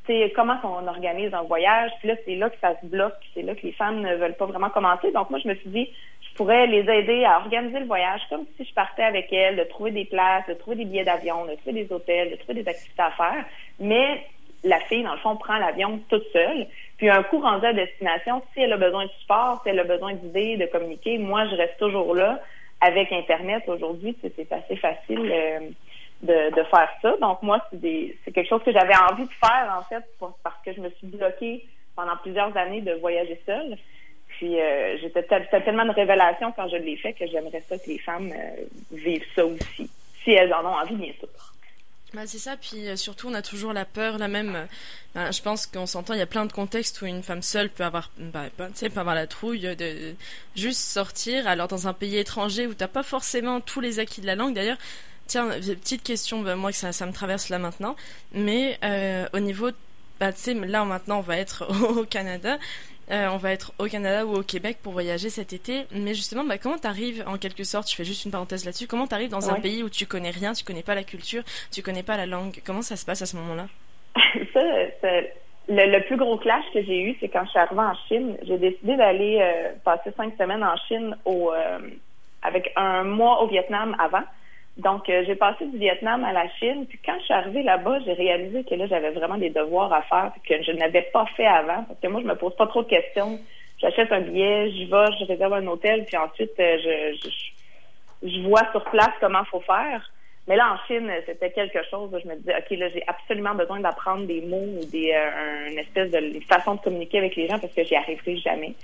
C'est 0.06 0.32
comment 0.34 0.56
on 0.62 0.86
organise 0.86 1.34
un 1.34 1.42
voyage. 1.42 1.90
Puis 1.98 2.08
là, 2.08 2.14
c'est 2.24 2.36
là 2.36 2.50
que 2.50 2.58
ça 2.60 2.78
se 2.80 2.86
bloque. 2.86 3.18
C'est 3.34 3.42
là 3.42 3.54
que 3.54 3.62
les 3.62 3.72
femmes 3.72 4.00
ne 4.00 4.14
veulent 4.16 4.36
pas 4.36 4.46
vraiment 4.46 4.70
commencer. 4.70 5.10
Donc, 5.12 5.30
moi, 5.30 5.38
je 5.42 5.48
me 5.48 5.54
suis 5.54 5.70
dit, 5.70 5.90
je 6.22 6.34
pourrais 6.36 6.66
les 6.66 6.88
aider 6.88 7.24
à 7.24 7.38
organiser 7.38 7.80
le 7.80 7.86
voyage 7.86 8.20
comme 8.28 8.44
si 8.56 8.64
je 8.64 8.74
partais 8.74 9.02
avec 9.02 9.32
elles, 9.32 9.56
de 9.56 9.64
trouver 9.64 9.90
des 9.90 10.04
places, 10.04 10.46
de 10.48 10.54
trouver 10.54 10.76
des 10.76 10.84
billets 10.84 11.04
d'avion, 11.04 11.44
de 11.46 11.54
trouver 11.56 11.84
des 11.84 11.92
hôtels, 11.92 12.30
de 12.30 12.36
trouver 12.36 12.62
des 12.62 12.68
activités 12.68 13.02
à 13.02 13.10
faire. 13.10 13.44
Mais 13.80 14.26
la 14.64 14.80
fille, 14.80 15.02
dans 15.02 15.12
le 15.12 15.18
fond, 15.18 15.36
prend 15.36 15.58
l'avion 15.58 16.00
toute 16.08 16.26
seule. 16.32 16.66
Puis 16.98 17.08
un 17.08 17.22
coup 17.22 17.38
rendu 17.38 17.66
à 17.66 17.72
destination, 17.72 18.42
si 18.52 18.60
elle 18.60 18.72
a 18.72 18.76
besoin 18.76 19.04
de 19.04 19.10
support, 19.20 19.60
si 19.62 19.70
elle 19.70 19.80
a 19.80 19.84
besoin 19.84 20.14
d'idées, 20.14 20.56
de 20.56 20.66
communiquer, 20.66 21.18
moi, 21.18 21.46
je 21.46 21.56
reste 21.56 21.78
toujours 21.78 22.14
là. 22.14 22.40
Avec 22.80 23.10
Internet, 23.10 23.64
aujourd'hui, 23.68 24.16
c'est 24.20 24.52
assez 24.52 24.76
facile 24.76 25.32
euh, 25.32 25.60
de, 26.22 26.62
faire 26.70 26.88
ça. 27.02 27.16
Donc, 27.20 27.42
moi, 27.42 27.60
c'est 27.70 28.32
quelque 28.32 28.48
chose 28.48 28.62
que 28.64 28.72
j'avais 28.72 28.96
envie 29.10 29.24
de 29.24 29.32
faire, 29.32 29.76
en 29.78 29.82
fait, 29.82 30.04
parce 30.42 30.56
que 30.64 30.72
je 30.72 30.80
me 30.80 30.90
suis 30.90 31.06
bloquée 31.06 31.66
pendant 31.94 32.16
plusieurs 32.16 32.56
années 32.56 32.80
de 32.80 32.92
voyager 32.94 33.40
seule. 33.46 33.76
Puis, 34.28 34.60
euh, 34.60 34.98
j'étais 34.98 35.22
tellement 35.22 35.86
de 35.86 35.92
révélation 35.92 36.52
quand 36.52 36.68
je 36.68 36.76
l'ai 36.76 36.96
fait 36.96 37.12
que 37.14 37.26
j'aimerais 37.26 37.62
ça 37.68 37.78
que 37.78 37.88
les 37.88 37.98
femmes 37.98 38.32
euh, 38.32 38.64
vivent 38.92 39.24
ça 39.34 39.46
aussi, 39.46 39.90
si 40.22 40.32
elles 40.32 40.52
en 40.52 40.64
ont 40.64 40.74
envie, 40.74 40.96
bien 40.96 41.12
sûr. 41.18 41.28
Bah, 42.14 42.22
c'est 42.24 42.38
ça, 42.38 42.56
puis 42.56 42.88
euh, 42.88 42.96
surtout 42.96 43.28
on 43.28 43.34
a 43.34 43.42
toujours 43.42 43.72
la 43.72 43.84
peur, 43.84 44.16
la 44.16 44.28
même. 44.28 44.54
Euh, 44.54 44.64
bah, 45.14 45.30
je 45.32 45.42
pense 45.42 45.66
qu'on 45.66 45.86
s'entend, 45.86 46.14
il 46.14 46.18
y 46.18 46.22
a 46.22 46.26
plein 46.26 46.46
de 46.46 46.52
contextes 46.52 47.02
où 47.02 47.06
une 47.06 47.22
femme 47.22 47.42
seule 47.42 47.68
peut 47.68 47.84
avoir, 47.84 48.10
bah, 48.16 48.44
peut 48.56 48.70
avoir 48.96 49.14
la 49.14 49.26
trouille 49.26 49.76
de 49.76 50.14
juste 50.54 50.80
sortir. 50.80 51.48
Alors 51.48 51.68
dans 51.68 51.88
un 51.88 51.92
pays 51.92 52.16
étranger 52.16 52.66
où 52.68 52.74
t'as 52.74 52.88
pas 52.88 53.02
forcément 53.02 53.60
tous 53.60 53.80
les 53.80 53.98
acquis 53.98 54.20
de 54.20 54.26
la 54.26 54.34
langue, 54.34 54.54
d'ailleurs. 54.54 54.78
Tiens, 55.26 55.48
petite 55.48 56.02
question, 56.02 56.42
bah, 56.42 56.56
moi 56.56 56.70
que 56.70 56.76
ça, 56.76 56.92
ça 56.92 57.06
me 57.06 57.12
traverse 57.12 57.48
là 57.48 57.58
maintenant, 57.58 57.96
mais 58.32 58.78
euh, 58.84 59.26
au 59.32 59.40
niveau, 59.40 59.70
bah, 60.20 60.32
tu 60.32 60.38
sais, 60.38 60.54
là 60.54 60.84
maintenant 60.84 61.18
on 61.18 61.22
va 61.22 61.36
être 61.36 61.66
au 61.98 62.04
Canada. 62.04 62.58
Euh, 63.08 63.28
on 63.28 63.36
va 63.36 63.52
être 63.52 63.72
au 63.78 63.86
Canada 63.86 64.26
ou 64.26 64.34
au 64.34 64.42
Québec 64.42 64.78
pour 64.82 64.92
voyager 64.92 65.30
cet 65.30 65.52
été. 65.52 65.86
Mais 65.92 66.12
justement, 66.12 66.42
bah, 66.42 66.58
comment 66.58 66.78
t'arrives, 66.78 67.22
en 67.26 67.38
quelque 67.38 67.62
sorte, 67.62 67.88
je 67.88 67.94
fais 67.94 68.04
juste 68.04 68.24
une 68.24 68.32
parenthèse 68.32 68.64
là-dessus, 68.64 68.88
comment 68.88 69.06
t'arrives 69.06 69.30
dans 69.30 69.48
un 69.48 69.60
pays 69.60 69.84
où 69.84 69.88
tu 69.88 70.06
connais 70.06 70.30
rien, 70.30 70.52
tu 70.54 70.64
connais 70.64 70.82
pas 70.82 70.96
la 70.96 71.04
culture, 71.04 71.44
tu 71.72 71.82
connais 71.82 72.02
pas 72.02 72.16
la 72.16 72.26
langue? 72.26 72.60
Comment 72.64 72.82
ça 72.82 72.96
se 72.96 73.06
passe 73.06 73.22
à 73.22 73.26
ce 73.26 73.36
moment-là? 73.36 73.66
Ça, 74.52 74.60
le, 75.68 75.98
plus 76.06 76.16
gros 76.16 76.36
clash 76.38 76.64
que 76.72 76.82
j'ai 76.82 77.02
eu, 77.02 77.16
c'est 77.20 77.28
quand 77.28 77.44
je 77.44 77.50
suis 77.50 77.58
arrivée 77.58 77.80
en 77.80 77.94
Chine. 78.08 78.36
J'ai 78.42 78.58
décidé 78.58 78.96
d'aller 78.96 79.38
euh, 79.40 79.72
passer 79.84 80.10
cinq 80.16 80.34
semaines 80.38 80.64
en 80.64 80.76
Chine 80.88 81.16
au, 81.24 81.52
euh, 81.52 81.78
avec 82.42 82.72
un 82.76 83.04
mois 83.04 83.42
au 83.42 83.48
Vietnam 83.48 83.96
avant. 83.98 84.22
Donc, 84.76 85.08
euh, 85.08 85.24
j'ai 85.26 85.36
passé 85.36 85.64
du 85.66 85.78
Vietnam 85.78 86.22
à 86.24 86.32
la 86.32 86.48
Chine. 86.58 86.86
Puis 86.86 86.98
quand 87.04 87.18
je 87.18 87.24
suis 87.24 87.34
arrivée 87.34 87.62
là-bas, 87.62 87.98
j'ai 88.04 88.12
réalisé 88.12 88.62
que 88.64 88.74
là, 88.74 88.86
j'avais 88.86 89.10
vraiment 89.10 89.38
des 89.38 89.50
devoirs 89.50 89.92
à 89.92 90.02
faire 90.02 90.32
que 90.46 90.62
je 90.62 90.72
n'avais 90.72 91.02
pas 91.12 91.24
fait 91.36 91.46
avant. 91.46 91.84
Parce 91.84 91.98
que 92.00 92.08
moi, 92.08 92.20
je 92.20 92.26
me 92.26 92.34
pose 92.34 92.54
pas 92.56 92.66
trop 92.66 92.82
de 92.82 92.88
questions. 92.88 93.38
J'achète 93.78 94.12
un 94.12 94.20
billet, 94.20 94.70
j'y 94.70 94.84
vais, 94.84 95.06
je 95.18 95.24
réserve 95.24 95.54
un 95.54 95.66
hôtel, 95.66 96.04
puis 96.04 96.16
ensuite, 96.16 96.58
euh, 96.60 96.78
je, 96.82 97.28
je, 98.22 98.28
je 98.28 98.40
vois 98.40 98.70
sur 98.72 98.84
place 98.84 99.12
comment 99.20 99.44
faut 99.44 99.60
faire. 99.60 100.10
Mais 100.48 100.56
là, 100.56 100.74
en 100.74 100.86
Chine, 100.86 101.10
c'était 101.26 101.50
quelque 101.50 101.82
chose. 101.90 102.10
je 102.22 102.28
me 102.28 102.36
disais, 102.36 102.54
OK, 102.56 102.78
là, 102.78 102.88
j'ai 102.90 103.02
absolument 103.06 103.54
besoin 103.54 103.80
d'apprendre 103.80 104.26
des 104.26 104.42
mots 104.42 104.80
ou 104.80 104.84
des, 104.86 105.12
euh, 105.12 105.70
une 105.70 105.78
espèce 105.78 106.10
de 106.10 106.40
façon 106.46 106.76
de 106.76 106.80
communiquer 106.80 107.18
avec 107.18 107.34
les 107.34 107.48
gens 107.48 107.58
parce 107.58 107.74
que 107.74 107.82
j'y 107.82 107.96
arriverai 107.96 108.36
jamais. 108.36 108.74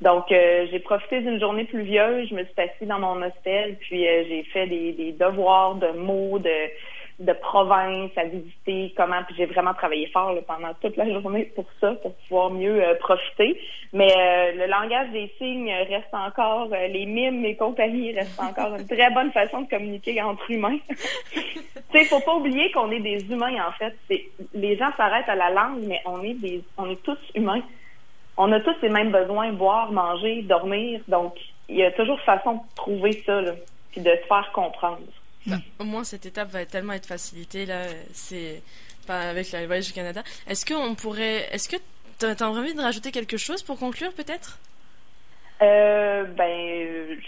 Donc, 0.00 0.24
j'ai 0.28 0.78
profité 0.78 1.20
d'une 1.20 1.38
journée 1.38 1.64
pluvieuse. 1.64 2.28
Je 2.28 2.34
me 2.34 2.44
suis 2.44 2.54
assise 2.56 2.88
dans 2.88 2.98
mon 2.98 3.20
hostel, 3.22 3.76
puis 3.80 4.04
j'ai 4.04 4.42
fait 4.52 4.66
des, 4.66 4.92
des, 4.92 5.12
devoirs 5.12 5.74
de 5.74 5.88
mots, 5.88 6.38
de 6.38 6.70
de 7.20 7.34
province 7.34 8.10
à 8.16 8.24
visiter, 8.24 8.94
comment, 8.96 9.22
puis 9.26 9.34
j'ai 9.36 9.44
vraiment 9.44 9.74
travaillé 9.74 10.06
fort 10.06 10.34
pendant 10.46 10.72
toute 10.80 10.96
la 10.96 11.08
journée 11.08 11.44
pour 11.54 11.66
ça, 11.78 11.92
pour 11.96 12.14
pouvoir 12.14 12.50
mieux 12.50 12.82
euh, 12.82 12.94
profiter. 12.94 13.60
Mais 13.92 14.10
euh, 14.10 14.52
le 14.52 14.66
langage 14.66 15.10
des 15.10 15.30
signes 15.36 15.70
reste 15.70 16.12
encore, 16.12 16.68
euh, 16.72 16.86
les 16.86 17.04
mimes 17.04 17.44
et 17.44 17.56
compagnie 17.56 18.14
restent 18.14 18.40
encore 18.40 18.74
une 18.74 18.86
très 18.86 19.10
bonne 19.10 19.30
façon 19.32 19.62
de 19.62 19.68
communiquer 19.68 20.22
entre 20.22 20.50
humains. 20.50 20.78
tu 21.34 21.60
sais, 21.92 22.04
faut 22.06 22.20
pas 22.20 22.36
oublier 22.36 22.70
qu'on 22.72 22.90
est 22.90 23.00
des 23.00 23.22
humains 23.30 23.66
en 23.68 23.72
fait. 23.72 23.94
Les 24.54 24.76
gens 24.78 24.90
s'arrêtent 24.96 25.28
à 25.28 25.34
la 25.34 25.50
langue, 25.50 25.82
mais 25.86 26.00
on 26.06 26.22
est 26.22 26.34
des, 26.34 26.62
on 26.78 26.90
est 26.90 27.02
tous 27.02 27.18
humains. 27.34 27.62
On 28.42 28.50
a 28.52 28.60
tous 28.60 28.74
les 28.80 28.88
mêmes 28.88 29.12
besoins, 29.12 29.52
boire, 29.52 29.92
manger, 29.92 30.40
dormir. 30.40 31.02
Donc, 31.08 31.34
il 31.68 31.76
y 31.76 31.84
a 31.84 31.90
toujours 31.92 32.18
façon 32.22 32.54
de 32.54 32.60
trouver 32.74 33.12
ça, 33.26 33.38
là, 33.38 33.52
puis 33.92 34.00
de 34.00 34.08
se 34.08 34.26
faire 34.26 34.50
comprendre. 34.54 35.02
Bah, 35.46 35.56
au 35.78 35.84
moins, 35.84 36.04
cette 36.04 36.24
étape 36.24 36.48
va 36.48 36.64
tellement 36.64 36.94
être 36.94 37.04
facilitée 37.04 37.66
là. 37.66 37.84
C'est 38.14 38.62
pas 39.06 39.28
avec 39.28 39.52
la 39.52 39.66
voyage 39.66 39.90
au 39.90 39.94
Canada. 39.94 40.22
Est-ce 40.48 40.64
qu'on 40.64 40.94
pourrait, 40.94 41.48
est-ce 41.52 41.68
que 41.68 41.76
tu 42.18 42.24
as 42.24 42.48
envie 42.48 42.72
de 42.72 42.80
rajouter 42.80 43.10
quelque 43.10 43.36
chose 43.36 43.62
pour 43.62 43.78
conclure, 43.78 44.14
peut-être? 44.14 44.58
Euh, 45.60 46.24
Ben, 46.24 47.18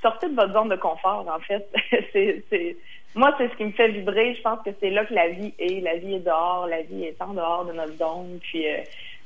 sortez 0.00 0.28
de 0.28 0.36
votre 0.36 0.52
zone 0.52 0.68
de 0.68 0.76
confort, 0.76 1.26
en 1.28 1.40
fait. 1.40 1.68
c'est, 2.12 2.76
moi, 3.16 3.34
c'est 3.38 3.48
ce 3.48 3.56
qui 3.56 3.64
me 3.64 3.72
fait 3.72 3.88
vibrer. 3.88 4.34
Je 4.34 4.42
pense 4.42 4.60
que 4.64 4.70
c'est 4.78 4.90
là 4.90 5.04
que 5.04 5.14
la 5.14 5.30
vie 5.30 5.52
est. 5.58 5.80
La 5.80 5.96
vie 5.96 6.14
est 6.14 6.20
dehors. 6.20 6.68
La 6.68 6.82
vie 6.82 7.06
est 7.06 7.20
en 7.20 7.34
dehors 7.34 7.64
de 7.64 7.72
notre 7.72 7.96
zone. 7.96 8.38
Puis, 8.40 8.68
euh, 8.68 8.78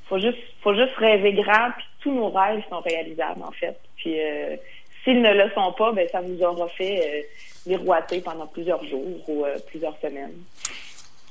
faut 0.08 0.18
juste, 0.18 0.38
faut 0.62 0.75
juste 0.75 0.94
rêver 0.96 1.32
grand. 1.32 1.70
Puis 1.76 1.87
tous 2.00 2.12
nos 2.12 2.30
rêves 2.30 2.62
sont 2.68 2.80
réalisables, 2.80 3.42
en 3.42 3.52
fait. 3.52 3.78
Puis, 3.96 4.20
euh, 4.20 4.56
s'ils 5.02 5.20
ne 5.20 5.32
le 5.32 5.50
sont 5.50 5.73
pas, 5.73 5.92
ben 5.92 6.08
ça 6.11 6.20
vous 6.20 6.42
aura 6.42 6.68
fait 6.68 7.00
euh, 7.00 7.23
miroiter 7.66 8.20
pendant 8.20 8.46
plusieurs 8.46 8.84
jours 8.84 9.28
ou 9.28 9.44
euh, 9.44 9.56
plusieurs 9.66 9.96
semaines. 10.00 10.34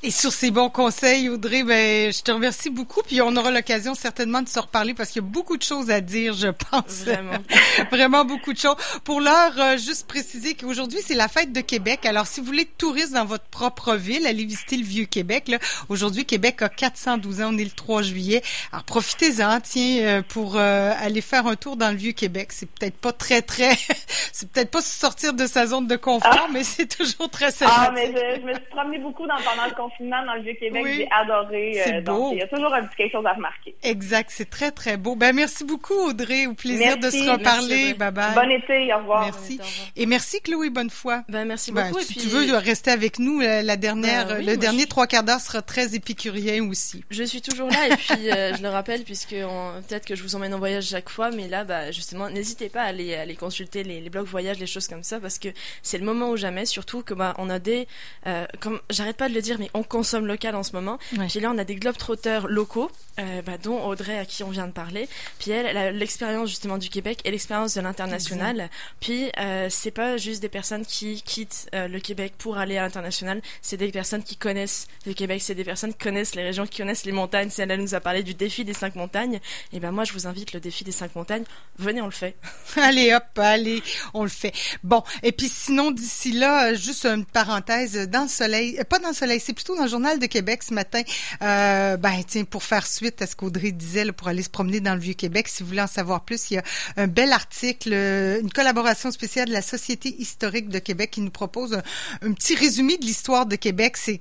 Et 0.06 0.12
sur 0.12 0.34
ces 0.34 0.52
bons 0.52 0.70
conseils, 0.70 1.30
Audrey, 1.30 1.64
ben, 1.64 2.12
je 2.12 2.22
te 2.24 2.30
remercie 2.30 2.70
beaucoup. 2.70 3.02
Puis 3.04 3.22
on 3.22 3.34
aura 3.38 3.52
l'occasion 3.52 3.96
certainement 3.96 4.42
de 4.42 4.50
se 4.50 4.60
reparler 4.60 4.94
parce 4.94 5.12
qu'il 5.12 5.22
y 5.22 5.26
a 5.26 5.30
beaucoup 5.30 5.56
de 5.56 5.64
choses 5.64 5.90
à 5.90 6.02
dire, 6.02 6.34
je 6.34 6.50
pense. 6.50 7.06
Vraiment. 7.06 7.38
Vraiment 7.90 8.26
beaucoup 8.26 8.52
de 8.52 8.58
choses. 8.58 8.76
Pour 9.06 9.22
l'heure, 9.22 9.54
euh, 9.58 9.78
juste 9.78 10.06
préciser 10.06 10.56
qu'aujourd'hui, 10.56 11.00
c'est 11.02 11.16
la 11.16 11.30
fête 11.30 11.54
de 11.54 11.62
Québec. 11.62 12.06
Alors, 12.06 12.28
si 12.28 12.42
vous 12.42 12.48
voulez 12.48 12.64
être 12.64 12.78
touriste 12.78 13.14
dans 13.14 13.24
votre 13.24 13.46
propre 13.46 13.96
ville, 13.96 14.28
allez 14.28 14.44
visiter 14.44 14.76
le 14.76 14.84
Vieux-Québec. 14.84 15.56
Aujourd'hui, 15.88 16.26
Québec 16.26 16.62
a 16.64 16.68
412 16.68 17.42
ans. 17.42 17.52
On 17.54 17.58
est 17.58 17.64
le 17.64 17.70
3 17.70 18.02
juillet. 18.02 18.44
Alors, 18.74 18.84
profitez-en, 18.84 19.62
tiens, 19.62 20.00
euh, 20.02 20.22
pour 20.22 20.58
euh, 20.58 20.92
aller 21.00 21.22
faire 21.22 21.48
un 21.48 21.56
tour 21.56 21.78
dans 21.78 21.92
le 21.92 21.98
Vieux-Québec. 21.98 22.50
C'est 22.52 22.70
peut-être 22.70 22.98
pas 22.98 23.14
très, 23.14 23.42
très... 23.42 23.78
c'est 24.34 24.52
peut-être 24.52 24.72
pas 24.72 24.82
sortir 24.82 25.34
de 25.34 25.48
sa 25.48 25.66
zone 25.66 25.88
de 25.88 25.96
confort, 25.96 26.30
ah. 26.30 26.48
mais 26.52 26.66
c'est 26.66 26.94
toujours 26.94 27.30
très 27.30 27.52
sympathique. 27.52 27.84
Ah, 27.88 27.92
mais 27.94 28.08
je, 28.08 28.46
me 28.46 28.54
suis 28.54 28.64
promenée 28.70 29.00
beaucoup 29.00 29.26
dans, 29.26 29.38
pendant 29.38 29.66
le 29.66 29.74
dans 30.00 30.34
le 30.36 30.42
Vieux-Québec. 30.42 30.86
J'ai 30.96 31.08
adoré. 31.12 31.82
C'est 31.84 31.96
euh, 31.98 32.02
beau. 32.02 32.32
il 32.34 32.40
y 32.40 32.42
a 32.42 32.48
toujours 32.48 32.74
un 32.74 32.84
petit 32.84 32.96
quelque 32.96 33.12
chose 33.12 33.26
à 33.26 33.34
remarquer. 33.34 33.76
Exact. 33.84 34.30
C'est 34.32 34.50
très, 34.50 34.72
très 34.72 34.98
beau. 34.98 35.16
Ben, 35.16 35.34
merci 35.34 35.64
beaucoup, 35.64 35.94
Audrey. 35.94 36.48
Au 36.48 36.54
plaisir 36.54 36.98
de 36.98 37.10
se 37.10 37.30
reparler. 37.30 37.94
bye 37.94 38.12
bye. 38.12 38.36
Bon 38.36 38.50
été. 38.50 38.94
Au 38.94 38.98
revoir. 38.98 39.26
Merci. 39.26 39.60
Et 39.96 40.06
merci, 40.06 40.42
Chloé. 40.42 40.70
Bonne 40.70 40.90
foi. 40.90 41.24
Ben, 41.30 41.46
merci 41.46 41.72
ben, 41.72 41.90
beaucoup. 41.90 42.02
si 42.04 42.16
tu 42.16 42.28
veux 42.28 42.56
rester 42.58 42.92
avec 42.92 43.20
nous, 43.20 43.40
la 43.40 43.78
dernière, 43.78 44.28
ben 44.28 44.46
le 44.46 44.58
dernier 44.58 44.86
trois 44.86 45.08
quarts 45.08 45.24
d'heure 45.24 45.40
sera 45.40 45.62
très 45.62 45.96
épicurien 45.96 46.64
aussi. 46.68 47.04
Je 47.10 47.24
suis 47.24 47.42
toujours 47.42 47.70
là. 47.70 47.88
et 47.88 47.98
puis, 47.98 48.32
euh, 48.32 48.56
je 48.56 48.62
le 48.62 48.70
rappelle, 48.70 49.04
puisque 49.04 49.30
peut-être 49.30 50.06
que 50.06 50.16
je 50.16 50.24
vous 50.24 50.36
emmène 50.36 50.54
en 50.54 50.60
voyage 50.60 50.86
chaque 50.86 51.10
fois, 51.10 51.32
mais 51.32 51.48
là, 51.48 51.64
bah, 51.64 51.92
justement, 51.92 52.30
n'hésitez 52.30 52.70
pas 52.70 52.82
à 52.82 52.86
aller, 52.86 53.16
aller 53.16 53.36
consulter 53.36 53.84
les, 53.84 54.02
les 54.02 54.10
blogs 54.10 54.28
voyages, 54.28 54.60
les 54.60 54.68
choses 54.68 54.88
comme 54.88 55.04
ça, 55.04 55.20
parce 55.20 55.40
que 55.40 55.50
c'est 55.82 55.98
le 55.98 56.06
moment 56.06 56.30
ou 56.30 56.38
jamais, 56.38 56.66
surtout 56.66 57.04
que, 57.04 57.14
bah, 57.14 57.34
on 57.38 57.50
a 57.50 57.60
des, 57.60 57.88
euh, 58.28 58.46
comme, 58.60 58.80
j'arrête 58.90 59.18
pas 59.18 59.30
de 59.30 59.34
le 59.34 59.42
dire, 59.42 59.58
mais 59.60 59.70
on 59.74 59.83
consomme 59.84 60.26
local 60.26 60.56
en 60.56 60.64
ce 60.64 60.74
moment. 60.74 60.98
Puis 61.30 61.40
là, 61.40 61.52
on 61.54 61.58
a 61.58 61.64
des 61.64 61.76
globetrotters 61.76 62.48
locaux, 62.48 62.92
euh, 63.20 63.42
bah, 63.44 63.58
dont 63.62 63.86
Audrey 63.86 64.18
à 64.18 64.26
qui 64.26 64.44
on 64.44 64.50
vient 64.50 64.66
de 64.66 64.72
parler. 64.72 65.08
Puis 65.38 65.52
elle, 65.52 65.68
elle 65.68 65.78
a 65.78 65.92
l'expérience 65.92 66.50
justement 66.50 66.78
du 66.78 66.90
Québec 66.90 67.20
et 67.26 67.32
l'expérience 67.32 67.76
de 67.76 67.82
l'international. 67.82 68.70
Puis 69.00 69.30
euh, 69.40 69.68
c'est 69.70 69.92
pas 69.92 70.18
juste 70.18 70.42
des 70.42 70.50
personnes 70.50 70.86
qui 70.86 71.22
quittent 71.22 71.70
euh, 71.76 71.88
le 71.88 72.00
Québec 72.00 72.34
pour 72.38 72.58
aller 72.58 72.78
à 72.78 72.82
l'international. 72.82 73.42
C'est 73.62 73.78
des 73.78 73.92
personnes 73.92 74.24
qui 74.24 74.36
connaissent 74.36 74.88
le 75.06 75.14
Québec. 75.14 75.42
C'est 75.44 75.54
des 75.56 75.64
personnes 75.64 75.92
qui 75.92 76.00
connaissent 76.00 76.34
les 76.34 76.44
régions, 76.44 76.66
qui 76.66 76.80
connaissent 76.80 77.06
les 77.06 77.12
montagnes. 77.12 77.52
Si 77.52 77.62
elle, 77.62 77.74
nous 77.80 77.94
a 77.94 78.00
parlé 78.00 78.24
du 78.24 78.34
défi 78.34 78.66
des 78.66 78.74
cinq 78.74 78.96
montagnes, 78.96 79.40
et 79.72 79.80
ben 79.80 79.92
moi 79.92 80.06
je 80.06 80.14
vous 80.14 80.26
invite 80.26 80.54
le 80.54 80.60
défi 80.60 80.84
des 80.84 80.92
cinq 80.92 81.16
montagnes. 81.16 81.44
Venez, 81.78 82.02
on 82.02 82.06
le 82.06 82.12
fait. 82.12 82.36
allez 82.78 83.14
hop, 83.14 83.24
allez, 83.38 83.84
on 84.14 84.24
le 84.24 84.30
fait. 84.30 84.54
Bon, 84.84 85.04
et 85.22 85.32
puis 85.32 85.50
sinon 85.50 85.92
d'ici 85.92 86.32
là, 86.32 86.74
juste 86.74 87.06
une 87.06 87.26
parenthèse 87.26 88.08
dans 88.10 88.24
le 88.24 88.28
soleil, 88.28 88.80
pas 88.90 89.00
dans 89.00 89.10
le 89.10 89.14
soleil, 89.14 89.40
c'est 89.40 89.54
plutôt 89.64 89.78
dans 89.78 89.86
le 89.86 89.90
journal 89.90 90.20
de 90.20 90.26
Québec 90.26 90.62
ce 90.64 90.74
matin. 90.74 91.02
Euh, 91.42 91.96
ben, 91.98 92.22
tiens, 92.28 92.44
pour 92.44 92.64
faire 92.64 92.86
suite 92.86 93.22
à 93.22 93.28
ce 93.28 93.36
qu'Audrey 93.36 93.72
disait, 93.72 94.12
pour 94.12 94.28
aller 94.28 94.44
se 94.44 94.50
promener 94.50 94.82
dans 94.82 94.94
le 94.94 95.00
Vieux-Québec, 95.00 95.48
si 95.48 95.64
vous 95.64 95.70
voulez 95.70 95.82
en 95.82 95.88
savoir 95.88 96.26
plus, 96.26 96.52
il 96.52 96.56
y 96.56 96.58
a 96.58 96.64
un 96.98 97.08
bel 97.08 97.32
article, 97.32 97.94
une 97.94 98.52
collaboration 98.52 99.10
spéciale 99.12 99.48
de 99.48 99.54
la 99.54 99.62
Société 99.62 100.14
historique 100.20 100.68
de 100.68 100.80
Québec 100.80 101.12
qui 101.12 101.22
nous 101.22 101.32
propose 101.32 101.82
un, 102.22 102.34
petit 102.34 102.56
résumé 102.56 102.98
de 102.98 103.06
l'histoire 103.06 103.46
de 103.46 103.56
Québec. 103.56 103.96
C'est 103.96 104.20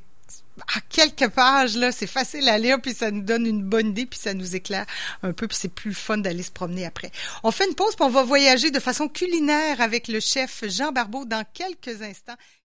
à 0.76 0.80
quelques 0.88 1.28
pages, 1.28 1.76
là, 1.76 1.90
c'est 1.90 2.06
facile 2.06 2.48
à 2.48 2.58
lire, 2.58 2.80
puis 2.80 2.94
ça 2.94 3.10
nous 3.10 3.22
donne 3.22 3.46
une 3.46 3.62
bonne 3.62 3.88
idée, 3.88 4.06
puis 4.06 4.18
ça 4.18 4.34
nous 4.34 4.54
éclaire 4.54 4.86
un 5.22 5.32
peu, 5.32 5.48
puis 5.48 5.56
c'est 5.60 5.72
plus 5.72 5.94
fun 5.94 6.18
d'aller 6.18 6.42
se 6.42 6.50
promener 6.52 6.84
après. 6.84 7.10
On 7.42 7.50
fait 7.50 7.66
une 7.66 7.74
pause, 7.74 7.96
puis 7.96 8.04
on 8.04 8.10
va 8.10 8.22
voyager 8.22 8.70
de 8.70 8.78
façon 8.78 9.08
culinaire 9.08 9.80
avec 9.80 10.08
le 10.08 10.20
chef 10.20 10.62
Jean 10.68 10.92
Barbeau 10.92 11.24
dans 11.24 11.44
quelques 11.52 12.02
instants. 12.02 12.36